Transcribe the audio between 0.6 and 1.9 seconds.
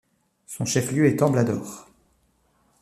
chef-lieu est Temblador.